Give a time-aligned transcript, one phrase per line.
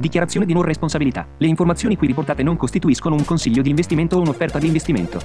[0.00, 1.28] Dichiarazione di non responsabilità.
[1.36, 5.20] Le informazioni qui riportate non costituiscono un consiglio di investimento o un'offerta di investimento.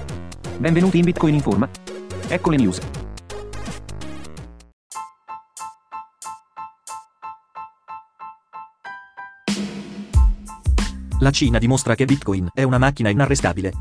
[0.58, 1.66] Benvenuti in Bitcoin Informa.
[2.28, 2.78] Ecco le news.
[11.20, 13.72] La Cina dimostra che Bitcoin è una macchina inarrestabile.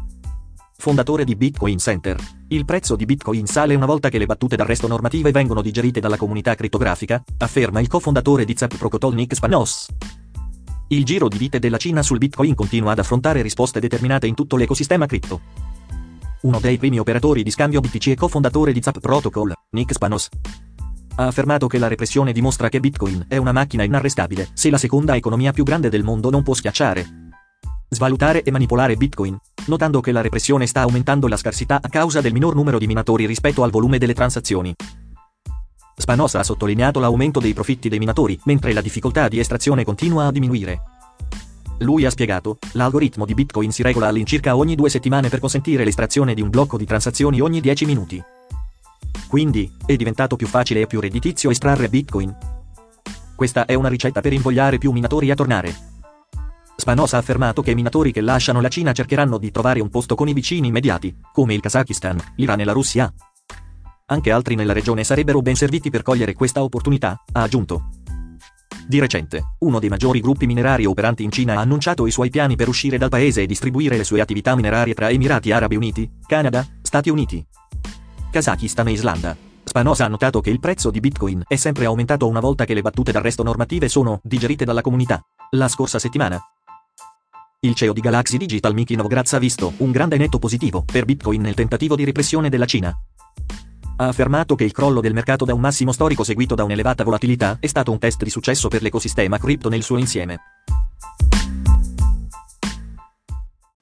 [0.77, 2.17] Fondatore di Bitcoin Center.
[2.47, 6.15] Il prezzo di Bitcoin sale una volta che le battute d'arresto normative vengono digerite dalla
[6.15, 9.87] comunità criptografica, afferma il cofondatore di Zap Protocol Nick Spanos.
[10.87, 14.55] Il giro di vite della Cina sul Bitcoin continua ad affrontare risposte determinate in tutto
[14.55, 15.41] l'ecosistema cripto.
[16.41, 20.29] Uno dei primi operatori di scambio BTC e cofondatore di Zap Protocol, Nick Spanos,
[21.15, 25.15] ha affermato che la repressione dimostra che Bitcoin è una macchina inarrestabile, se la seconda
[25.15, 27.31] economia più grande del mondo non può schiacciare,
[27.89, 29.35] svalutare e manipolare Bitcoin,
[29.67, 33.25] notando che la repressione sta aumentando la scarsità a causa del minor numero di minatori
[33.25, 34.75] rispetto al volume delle transazioni.
[35.97, 40.31] Spanosa ha sottolineato l'aumento dei profitti dei minatori, mentre la difficoltà di estrazione continua a
[40.31, 40.81] diminuire.
[41.79, 46.33] Lui ha spiegato, l'algoritmo di Bitcoin si regola all'incirca ogni due settimane per consentire l'estrazione
[46.33, 48.23] di un blocco di transazioni ogni 10 minuti.
[49.27, 52.35] Quindi, è diventato più facile e più redditizio estrarre Bitcoin.
[53.35, 55.75] Questa è una ricetta per invogliare più minatori a tornare.
[56.77, 60.15] Spanos ha affermato che i minatori che lasciano la Cina cercheranno di trovare un posto
[60.15, 63.13] con i vicini immediati, come il Kazakistan, l'Iran e la Russia.
[64.07, 67.89] Anche altri nella regione sarebbero ben serviti per cogliere questa opportunità, ha aggiunto.
[68.87, 72.55] Di recente, uno dei maggiori gruppi minerari operanti in Cina ha annunciato i suoi piani
[72.55, 76.63] per uscire dal paese e distribuire le sue attività minerarie tra Emirati Arabi Uniti, Canada,
[76.83, 77.43] Stati Uniti,
[78.29, 79.35] Kazakistan e Islanda.
[79.63, 82.81] Spanosa ha notato che il prezzo di Bitcoin è sempre aumentato una volta che le
[82.81, 85.19] battute d'arresto normative sono digerite dalla comunità.
[85.51, 86.39] La scorsa settimana,
[87.61, 91.41] il CEO di Galaxy Digital Miki Novogratz ha visto un grande netto positivo per Bitcoin
[91.41, 92.95] nel tentativo di repressione della Cina
[93.97, 97.57] ha affermato che il crollo del mercato da un massimo storico seguito da un'elevata volatilità
[97.59, 100.39] è stato un test di successo per l'ecosistema cripto nel suo insieme.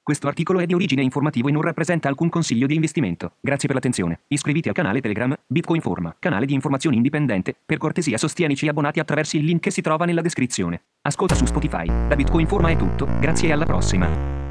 [0.04, 3.36] Questo articolo è di origine informativo e non rappresenta alcun consiglio di investimento.
[3.40, 4.20] Grazie per l'attenzione.
[4.28, 7.56] Iscriviti al canale Telegram Bitcoin Forma, canale di informazioni indipendente.
[7.64, 10.82] Per cortesia sostienici abbonati attraverso il link che si trova nella descrizione.
[11.00, 11.86] Ascolta su Spotify.
[11.86, 13.08] Da Bitcoin Forma è tutto.
[13.18, 14.43] Grazie e alla prossima.